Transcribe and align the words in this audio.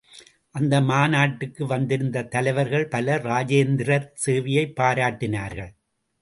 அந்த 0.55 0.81
மாநாட்டுக்கு 0.81 1.65
வந்திருந்த 1.65 2.23
தலைவர்கள் 2.23 2.87
பலர், 2.87 3.25
இராஜேந்திரர் 3.25 4.09
சேவையைப் 4.25 4.75
பாராட்டினார்கள். 4.75 5.71